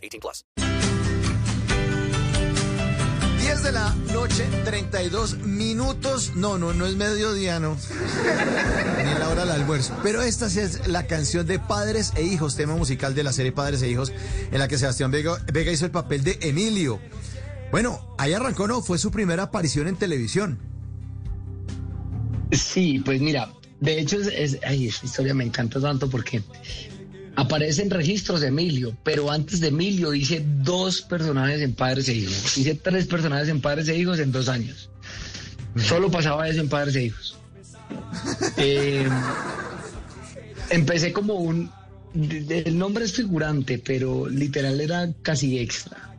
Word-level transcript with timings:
18 0.00 0.20
plus. 0.20 0.44
10 3.40 3.62
de 3.64 3.72
la 3.72 3.94
noche, 4.12 4.46
32 4.64 5.38
minutos. 5.38 6.32
No, 6.36 6.58
no, 6.58 6.72
no 6.72 6.86
es 6.86 6.94
mediodía, 6.96 7.58
no. 7.58 7.76
Ni 9.04 9.18
la 9.18 9.28
hora 9.28 9.42
del 9.42 9.50
almuerzo. 9.52 9.96
Pero 10.02 10.22
esta 10.22 10.48
sí 10.48 10.60
es 10.60 10.86
la 10.86 11.06
canción 11.06 11.46
de 11.46 11.58
Padres 11.58 12.12
e 12.16 12.22
Hijos, 12.22 12.54
tema 12.56 12.76
musical 12.76 13.14
de 13.14 13.24
la 13.24 13.32
serie 13.32 13.52
Padres 13.52 13.82
e 13.82 13.88
Hijos, 13.90 14.12
en 14.52 14.58
la 14.58 14.68
que 14.68 14.78
Sebastián 14.78 15.10
Vega, 15.10 15.38
Vega 15.52 15.72
hizo 15.72 15.84
el 15.84 15.90
papel 15.90 16.22
de 16.22 16.38
Emilio. 16.42 17.00
Bueno, 17.72 18.14
ahí 18.18 18.32
arrancó, 18.32 18.66
¿no? 18.68 18.82
Fue 18.82 18.98
su 18.98 19.10
primera 19.10 19.44
aparición 19.44 19.88
en 19.88 19.96
televisión. 19.96 20.58
Sí, 22.52 23.00
pues 23.04 23.20
mira, 23.20 23.48
de 23.80 24.00
hecho, 24.00 24.20
es, 24.20 24.26
es- 24.26 24.58
ay, 24.64 24.88
esta 24.88 25.06
historia 25.06 25.34
me 25.34 25.44
encanta 25.44 25.80
tanto 25.80 26.10
porque 26.10 26.42
aparecen 27.36 27.90
registros 27.90 28.40
de 28.40 28.48
Emilio, 28.48 28.96
pero 29.02 29.30
antes 29.30 29.60
de 29.60 29.68
Emilio 29.68 30.14
hice 30.14 30.44
dos 30.62 31.02
personajes 31.02 31.60
en 31.60 31.74
Padres 31.74 32.08
e 32.08 32.14
Hijos. 32.14 32.58
Hice 32.58 32.74
tres 32.74 33.06
personajes 33.06 33.48
en 33.48 33.60
Padres 33.60 33.88
e 33.88 33.96
Hijos 33.96 34.18
en 34.18 34.32
dos 34.32 34.48
años. 34.48 34.90
Solo 35.76 36.10
pasaba 36.10 36.48
eso 36.48 36.60
en 36.60 36.68
Padres 36.68 36.96
e 36.96 37.04
Hijos. 37.04 37.36
Eh, 38.56 39.08
empecé 40.70 41.12
como 41.12 41.34
un... 41.34 41.70
El 42.14 42.76
nombre 42.76 43.04
es 43.04 43.12
figurante, 43.12 43.78
pero 43.78 44.28
literal 44.28 44.80
era 44.80 45.12
casi 45.22 45.58
extra. 45.58 46.10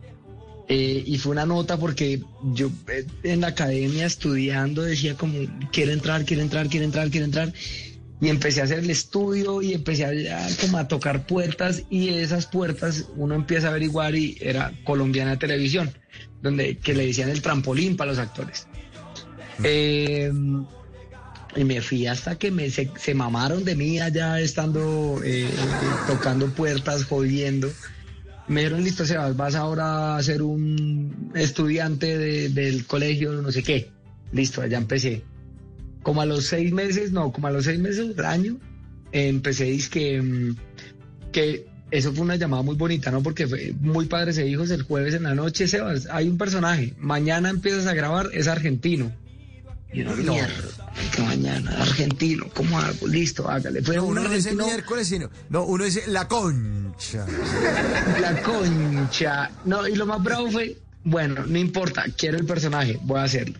Eh, 0.73 1.03
y 1.05 1.17
fue 1.17 1.33
una 1.33 1.45
nota 1.45 1.77
porque 1.77 2.21
yo 2.53 2.71
eh, 2.87 3.05
en 3.23 3.41
la 3.41 3.47
academia 3.47 4.05
estudiando 4.05 4.83
decía 4.83 5.15
como, 5.15 5.33
quiero 5.71 5.91
entrar, 5.91 6.23
quiero 6.23 6.41
entrar, 6.41 6.69
quiero 6.69 6.85
entrar, 6.85 7.09
quiero 7.09 7.25
entrar. 7.25 7.53
Y 8.21 8.29
empecé 8.29 8.61
a 8.61 8.65
hacer 8.65 8.79
el 8.79 8.89
estudio 8.91 9.61
y 9.63 9.73
empecé 9.73 10.05
a, 10.29 10.45
a 10.45 10.49
como 10.61 10.77
a 10.77 10.87
tocar 10.87 11.25
puertas 11.25 11.81
y 11.89 12.09
esas 12.09 12.45
puertas 12.45 13.05
uno 13.15 13.33
empieza 13.33 13.67
a 13.67 13.69
averiguar 13.71 14.15
y 14.15 14.37
era 14.39 14.71
colombiana 14.83 15.39
televisión, 15.39 15.91
donde 16.41 16.77
que 16.77 16.93
le 16.93 17.07
decían 17.07 17.29
el 17.29 17.41
trampolín 17.41 17.97
para 17.97 18.11
los 18.11 18.19
actores. 18.19 18.67
Eh, 19.63 20.31
y 21.55 21.63
me 21.63 21.81
fui 21.81 22.07
hasta 22.07 22.37
que 22.37 22.51
me, 22.51 22.69
se, 22.69 22.89
se 22.95 23.13
mamaron 23.13 23.65
de 23.65 23.75
mí 23.75 23.99
allá 23.99 24.39
estando 24.39 25.19
eh, 25.23 25.45
eh, 25.45 25.49
tocando 26.07 26.47
puertas, 26.47 27.03
jodiendo. 27.05 27.69
Me 28.47 28.61
dijeron, 28.61 28.83
listo, 28.83 29.05
Sebas, 29.05 29.35
vas 29.35 29.55
ahora 29.55 30.15
a 30.17 30.23
ser 30.23 30.41
un 30.43 31.31
estudiante 31.35 32.17
de- 32.17 32.49
del 32.49 32.85
colegio, 32.85 33.33
no 33.33 33.51
sé 33.51 33.63
qué. 33.63 33.89
Listo, 34.31 34.61
allá 34.61 34.77
empecé. 34.77 35.23
Como 36.03 36.21
a 36.21 36.25
los 36.25 36.45
seis 36.45 36.71
meses, 36.73 37.11
no, 37.11 37.31
como 37.31 37.47
a 37.47 37.51
los 37.51 37.65
seis 37.65 37.79
meses 37.79 38.15
del 38.15 38.25
año, 38.25 38.57
eh, 39.11 39.27
empecé 39.27 39.65
dizque, 39.65 40.21
mm, 40.21 40.55
que 41.31 41.67
eso 41.91 42.13
fue 42.13 42.23
una 42.23 42.35
llamada 42.37 42.63
muy 42.63 42.75
bonita, 42.75 43.11
¿no? 43.11 43.21
Porque 43.21 43.47
fue 43.47 43.73
muy 43.81 44.05
padres 44.05 44.37
e 44.37 44.47
hijos 44.47 44.71
el 44.71 44.83
jueves 44.83 45.13
en 45.13 45.23
la 45.23 45.35
noche, 45.35 45.67
Sebas, 45.67 46.07
hay 46.09 46.27
un 46.29 46.37
personaje, 46.37 46.93
mañana 46.97 47.49
empiezas 47.49 47.85
a 47.87 47.93
grabar, 47.93 48.29
es 48.33 48.47
argentino. 48.47 49.11
Y 49.93 50.01
uno, 50.03 50.15
No. 50.15 50.35
que 51.13 51.21
mañana, 51.21 51.69
argentino, 51.81 52.45
¿cómo 52.53 52.79
hago? 52.79 53.07
Listo, 53.07 53.49
hágale. 53.49 53.81
Fue 53.81 53.97
No, 53.97 54.05
un 54.05 54.11
uno 54.17 54.23
no 54.23 54.29
dice 54.33 54.55
miércoles, 54.55 55.07
sino. 55.09 55.29
No, 55.49 55.65
uno 55.65 55.83
dice 55.83 56.03
la 56.07 56.29
concha. 56.29 57.25
la 58.21 58.41
concha. 58.41 59.51
No, 59.65 59.85
y 59.85 59.95
lo 59.95 60.05
más 60.05 60.23
bravo 60.23 60.49
fue, 60.49 60.77
bueno, 61.03 61.45
no 61.45 61.57
importa, 61.57 62.05
quiero 62.17 62.37
el 62.37 62.45
personaje, 62.45 62.99
voy 63.03 63.19
a 63.19 63.23
hacerlo. 63.23 63.59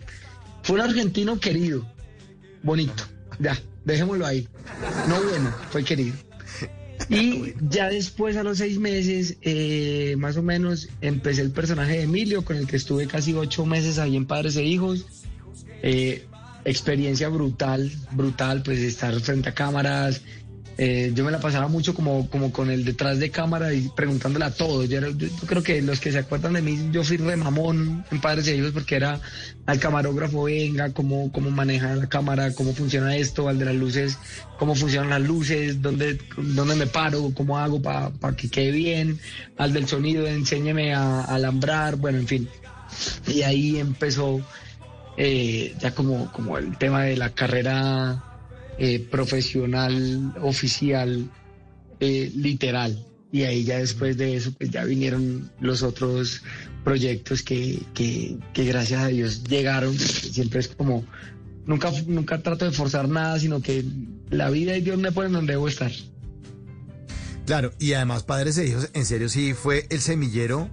Fue 0.62 0.76
un 0.76 0.80
argentino 0.82 1.38
querido, 1.38 1.86
bonito, 2.62 3.04
ya, 3.38 3.58
dejémoslo 3.84 4.26
ahí. 4.26 4.48
No 5.08 5.22
bueno, 5.22 5.54
fue 5.70 5.84
querido. 5.84 6.14
Y 7.08 7.54
ya 7.68 7.88
después, 7.88 8.36
a 8.36 8.42
los 8.42 8.58
seis 8.58 8.78
meses, 8.78 9.36
eh, 9.42 10.14
más 10.18 10.36
o 10.36 10.42
menos, 10.42 10.88
empecé 11.00 11.42
el 11.42 11.50
personaje 11.50 11.98
de 11.98 12.02
Emilio, 12.02 12.44
con 12.44 12.56
el 12.56 12.66
que 12.66 12.76
estuve 12.76 13.06
casi 13.06 13.34
ocho 13.34 13.66
meses 13.66 13.98
ahí 13.98 14.16
en 14.16 14.26
Padres 14.26 14.56
e 14.56 14.64
Hijos. 14.64 15.06
Eh, 15.82 16.24
experiencia 16.64 17.28
brutal, 17.28 17.90
brutal, 18.12 18.62
pues 18.62 18.78
estar 18.78 19.18
frente 19.20 19.48
a 19.48 19.54
cámaras. 19.54 20.22
Eh, 20.78 21.12
yo 21.14 21.24
me 21.24 21.30
la 21.30 21.38
pasaba 21.38 21.68
mucho 21.68 21.94
como, 21.94 22.28
como 22.30 22.50
con 22.50 22.70
el 22.70 22.84
detrás 22.84 23.18
de 23.18 23.30
cámara 23.30 23.74
y 23.74 23.88
preguntándole 23.94 24.46
a 24.46 24.50
todos. 24.50 24.88
Yo, 24.88 25.00
creo 25.46 25.62
que 25.62 25.82
los 25.82 26.00
que 26.00 26.12
se 26.12 26.18
acuerdan 26.18 26.54
de 26.54 26.62
mí, 26.62 26.88
yo 26.90 27.04
fui 27.04 27.18
remamón 27.18 28.04
en 28.10 28.20
Padres 28.20 28.48
e 28.48 28.56
Hijos 28.56 28.72
porque 28.72 28.96
era 28.96 29.20
al 29.66 29.78
camarógrafo, 29.78 30.44
venga, 30.44 30.92
cómo, 30.92 31.30
cómo 31.30 31.50
maneja 31.50 31.94
la 31.94 32.08
cámara, 32.08 32.52
cómo 32.54 32.72
funciona 32.72 33.16
esto, 33.16 33.48
al 33.48 33.58
de 33.58 33.66
las 33.66 33.74
luces, 33.74 34.18
cómo 34.58 34.74
funcionan 34.74 35.10
las 35.10 35.22
luces, 35.22 35.82
dónde, 35.82 36.18
dónde 36.36 36.74
me 36.74 36.86
paro, 36.86 37.32
cómo 37.34 37.58
hago 37.58 37.80
para 37.82 38.36
que 38.36 38.48
quede 38.48 38.70
bien, 38.70 39.20
al 39.58 39.72
del 39.72 39.86
sonido, 39.86 40.26
enséñeme 40.26 40.94
a, 40.94 41.20
a 41.20 41.34
alambrar, 41.34 41.96
bueno, 41.96 42.18
en 42.18 42.26
fin. 42.26 42.48
Y 43.26 43.42
ahí 43.42 43.78
empezó 43.78 44.42
eh, 45.16 45.74
ya 45.78 45.94
como, 45.94 46.32
como 46.32 46.56
el 46.56 46.76
tema 46.78 47.04
de 47.04 47.16
la 47.16 47.30
carrera 47.30 48.31
eh, 48.78 49.00
profesional, 49.10 50.34
oficial, 50.40 51.30
eh, 52.00 52.30
literal. 52.34 53.06
Y 53.30 53.42
ahí 53.44 53.64
ya 53.64 53.78
después 53.78 54.16
de 54.16 54.36
eso, 54.36 54.52
pues 54.52 54.70
ya 54.70 54.84
vinieron 54.84 55.50
los 55.60 55.82
otros 55.82 56.42
proyectos 56.84 57.42
que, 57.42 57.80
que, 57.94 58.36
que 58.52 58.64
gracias 58.64 59.02
a 59.02 59.06
Dios 59.06 59.44
llegaron. 59.44 59.98
Siempre 59.98 60.60
es 60.60 60.68
como, 60.68 61.04
nunca, 61.66 61.90
nunca 62.06 62.42
trato 62.42 62.64
de 62.64 62.72
forzar 62.72 63.08
nada, 63.08 63.38
sino 63.38 63.62
que 63.62 63.84
la 64.30 64.50
vida 64.50 64.76
y 64.76 64.82
Dios 64.82 64.98
me 64.98 65.12
ponen 65.12 65.32
donde 65.32 65.54
debo 65.54 65.68
estar. 65.68 65.92
Claro, 67.46 67.72
y 67.78 67.94
además 67.94 68.22
Padres 68.22 68.58
e 68.58 68.66
Hijos, 68.66 68.90
en 68.92 69.04
serio, 69.04 69.28
sí 69.28 69.54
fue 69.54 69.86
el 69.90 70.00
semillero 70.00 70.70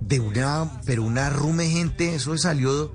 de 0.00 0.20
una, 0.20 0.80
pero 0.86 1.02
una 1.04 1.30
rume 1.30 1.68
gente, 1.68 2.14
eso 2.14 2.36
salió. 2.36 2.94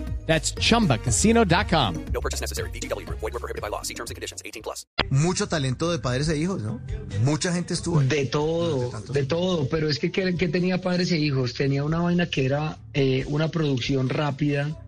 That's 0.31 0.53
chumbacasino.com. 0.55 1.95
No 2.13 2.21
purchase 2.21 2.39
necessary. 2.39 2.69
BGW. 2.71 3.05
Void 3.09 3.33
were 3.33 3.39
prohibited 3.39 3.61
by 3.61 3.67
law. 3.69 3.81
See 3.83 3.93
terms 3.93 4.11
and 4.11 4.15
conditions. 4.15 4.41
18 4.45 4.63
plus. 4.63 4.85
Mucho 5.09 5.45
talento 5.47 5.91
de 5.91 5.99
Padres 5.99 6.29
e 6.29 6.37
Hijos, 6.37 6.61
¿no? 6.61 6.79
Mucha 7.25 7.51
gente 7.51 7.73
estuvo 7.73 7.99
ahí. 7.99 8.07
De 8.07 8.25
todo, 8.27 8.91
de 9.11 9.25
todo, 9.25 9.67
pero 9.67 9.89
es 9.89 9.99
que 9.99 10.09
¿qué, 10.09 10.33
qué 10.37 10.47
tenía 10.47 10.79
padres 10.79 11.11
e 11.11 11.17
hijos? 11.17 11.53
Tenía 11.53 11.83
una 11.83 11.99
vaina 11.99 12.27
que 12.27 12.45
era 12.45 12.77
eh, 12.93 13.25
una 13.27 13.49
producción 13.49 14.07
rápida, 14.07 14.79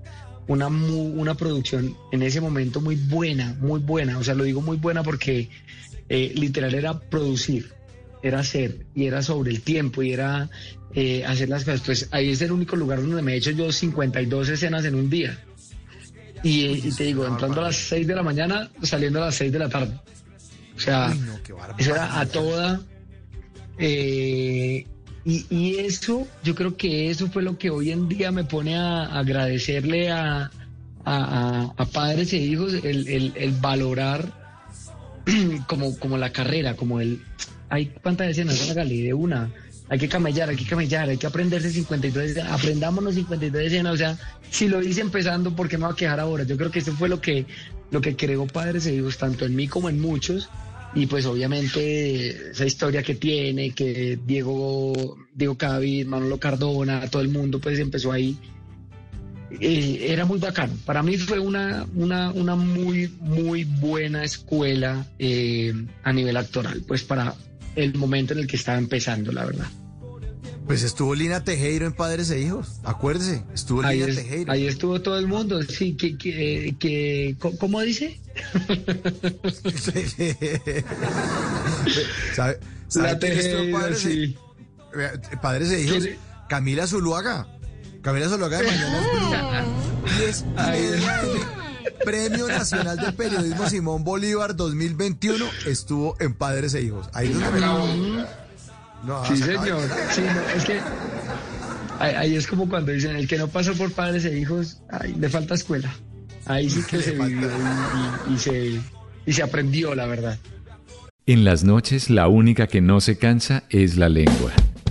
una, 0.48 0.70
mu- 0.70 1.20
una 1.20 1.36
producción 1.36 1.98
en 2.14 2.24
ese 2.24 2.40
momento 2.40 2.80
muy 2.80 2.96
buena, 2.96 3.54
muy 3.60 3.82
buena. 3.82 4.20
O 4.20 4.24
sea, 4.24 4.36
lo 4.36 4.46
digo 4.46 4.62
muy 4.62 4.78
buena 4.78 5.04
porque 5.04 5.50
eh, 6.08 6.32
literal 6.36 6.74
era 6.74 6.98
producir, 7.02 7.74
era 8.24 8.40
hacer, 8.40 8.86
y 8.96 9.06
era 9.06 9.22
sobre 9.22 9.52
el 9.52 9.62
tiempo, 9.62 10.02
y 10.02 10.14
era 10.14 10.50
eh, 10.96 11.24
hacer 11.26 11.50
las 11.50 11.64
cosas. 11.66 11.82
Pues 11.86 12.08
ahí 12.12 12.30
es 12.32 12.42
el 12.42 12.52
único 12.52 12.76
lugar 12.76 13.02
donde 13.02 13.22
me 13.22 13.34
he 13.34 13.38
hecho 13.38 13.52
yo 13.52 13.72
52 13.72 14.50
escenas 14.50 14.86
en 14.86 14.96
un 14.96 15.10
día. 15.10 15.38
Y, 16.42 16.66
y 16.88 16.92
te 16.96 17.04
digo, 17.06 17.26
entrando 17.28 17.62
a 17.62 17.66
las 17.66 17.76
6 17.76 18.08
de 18.08 18.16
la 18.16 18.24
mañana, 18.24 18.70
saliendo 18.82 19.22
a 19.22 19.28
las 19.28 19.36
6 19.36 19.52
de 19.52 19.60
la 19.60 19.70
tarde. 19.70 19.94
O 20.76 20.80
sea, 20.80 21.12
Uy, 21.12 21.20
no, 21.20 21.40
eso 21.78 21.92
era 21.92 22.20
a 22.20 22.26
toda. 22.26 22.82
eh, 23.78 24.86
y, 25.26 25.46
y 25.50 25.76
eso, 25.78 26.28
yo 26.44 26.54
creo 26.54 26.76
que 26.76 27.10
eso 27.10 27.30
fue 27.30 27.44
lo 27.44 27.58
que 27.58 27.70
hoy 27.70 27.92
en 27.92 28.10
día 28.10 28.32
me 28.32 28.44
pone 28.44 28.76
a 28.76 29.04
agradecerle 29.20 30.12
a, 30.12 30.44
a- 30.46 30.52
a- 31.06 31.74
a 31.78 31.86
padres 31.86 32.34
e 32.34 32.38
hijos 32.38 32.74
el, 32.74 33.08
el- 33.08 33.34
el 33.36 33.52
valorar 33.54 34.34
como, 35.68 35.98
como 35.98 36.18
la 36.18 36.32
carrera, 36.32 36.76
como 36.76 37.00
el. 37.00 37.22
Hay 37.70 37.88
cuántas 38.02 38.30
escenas, 38.30 38.70
hágale 38.70 39.02
de 39.02 39.14
una. 39.14 39.52
hay 39.90 40.00
que 40.00 40.10
camellar, 40.10 40.50
hay 40.50 40.56
que 40.56 40.66
camellar, 40.66 41.10
hay 41.10 41.18
que 41.18 41.28
aprenderse 41.28 41.70
53, 41.72 42.38
aprendámonos 42.38 43.16
53 43.16 43.68
escenas, 43.68 43.94
o 43.94 43.98
sea, 43.98 44.18
si 44.50 44.68
lo 44.68 44.82
hice 44.82 45.02
empezando, 45.02 45.56
¿por 45.56 45.68
qué 45.68 45.78
me 45.78 45.86
va 45.86 45.92
a 45.92 45.96
quejar 45.96 46.20
ahora? 46.20 46.44
Yo 46.44 46.58
creo 46.58 46.72
que 46.72 46.80
eso 46.80 46.94
fue 46.94 47.10
lo 47.10 47.20
que, 47.20 47.46
lo 47.92 48.02
que 48.02 48.16
creó 48.16 48.48
Padres 48.48 48.86
e 48.86 48.96
Hijos, 48.96 49.18
tanto 49.18 49.46
en 49.46 49.56
mí 49.56 49.68
como 49.68 49.90
en 49.90 50.00
muchos, 50.00 50.50
y 50.96 51.08
pues 51.08 51.26
obviamente 51.26 52.52
esa 52.52 52.66
historia 52.66 53.02
que 53.02 53.16
tiene, 53.16 53.72
que 53.72 54.20
Diego, 54.26 55.18
Diego 55.34 55.58
Cavid, 55.58 56.06
Manolo 56.06 56.40
Cardona, 56.40 57.08
todo 57.10 57.22
el 57.22 57.30
mundo 57.30 57.60
pues 57.60 57.80
empezó 57.80 58.12
ahí, 58.12 58.38
eh, 59.60 60.08
era 60.10 60.26
muy 60.26 60.40
bacano. 60.40 60.74
Para 60.86 61.04
mí 61.04 61.18
fue 61.18 61.40
una, 61.40 61.86
una, 61.96 62.32
una 62.32 62.56
muy, 62.56 63.12
muy 63.20 63.64
buena 63.64 64.24
escuela 64.24 65.06
eh, 65.20 65.74
a 66.04 66.14
nivel 66.14 66.38
actoral, 66.38 66.84
pues 66.88 67.04
para 67.04 67.36
el 67.76 67.96
momento 67.96 68.34
en 68.34 68.40
el 68.40 68.48
que 68.48 68.56
estaba 68.56 68.78
empezando, 68.78 69.32
la 69.32 69.46
verdad. 69.46 69.68
Pues 70.66 70.84
estuvo 70.84 71.14
Lina 71.14 71.44
Tejero 71.44 71.86
en 71.86 71.92
Padres 71.94 72.30
e 72.30 72.40
Hijos. 72.40 72.80
Acuérdese, 72.86 73.44
estuvo 73.54 73.84
Ahí, 73.84 74.00
Lina 74.00 74.12
es- 74.12 74.16
Tejero. 74.16 74.52
ahí 74.52 74.66
estuvo 74.68 75.02
todo 75.02 75.20
el 75.20 75.28
mundo, 75.28 75.62
sí, 75.64 75.96
que, 75.96 76.18
que, 76.18 76.70
eh, 76.70 76.76
que 76.80 77.36
¿cómo- 77.40 77.58
¿cómo 77.58 77.82
dice? 77.82 78.20
¿Sabe, 82.36 82.60
sabe 82.88 83.08
La 83.08 83.20
Tejera, 83.20 83.78
Padres, 83.80 84.06
e- 84.06 84.10
sí. 84.28 84.38
Padres 85.42 85.72
e 85.72 85.82
Hijos? 85.82 86.08
Camila 86.50 86.88
Zuluaga. 86.88 87.48
Camila 88.02 88.30
Zuluaga 88.30 88.60
de 88.60 88.64
Mañana 88.68 89.66
es 90.28 90.46
Premio 92.04 92.48
Nacional 92.48 92.98
de 92.98 93.12
Periodismo 93.14 93.70
Simón 93.70 94.04
Bolívar 94.04 94.56
2021 94.56 95.46
estuvo 95.68 96.16
en 96.20 96.34
Padres 96.34 96.74
e 96.74 96.82
Hijos. 96.82 97.08
Ahí 97.14 97.28
es 97.28 97.34
donde 97.40 97.52
me 97.52 97.60
la- 97.60 98.28
No, 99.06 99.26
Sí, 99.26 99.38
señor. 99.38 99.82
Sí, 100.12 100.22
no, 100.22 100.42
es 100.56 100.64
que 100.64 100.80
ahí, 102.00 102.16
ahí 102.16 102.36
es 102.36 102.48
como 102.48 102.70
cuando 102.70 102.92
dicen, 102.92 103.16
el 103.16 103.28
que 103.28 103.38
no 103.38 103.48
pasó 103.48 103.74
por 103.74 103.92
padres 103.92 104.24
e 104.26 104.38
hijos, 104.38 104.82
ay, 104.90 105.16
le 105.20 105.30
falta 105.30 105.56
escuela. 105.56 105.94
Ahí 106.46 106.70
sí 106.70 106.82
que 106.90 107.02
se 107.02 107.12
vivió 107.12 107.50
y, 107.50 108.32
y- 108.32 108.36
y 108.36 108.38
se, 108.40 108.82
y 109.26 109.34
se 109.34 109.44
aprendió, 109.44 109.94
la 109.96 110.06
verdad. 110.06 110.38
En 111.26 111.44
las 111.46 111.64
noches 111.64 112.10
la 112.10 112.28
única 112.28 112.68
que 112.68 112.82
no 112.82 113.00
se 113.02 113.18
cansa 113.18 113.64
es 113.70 113.96
la 113.98 114.10
lengua. 114.10 114.52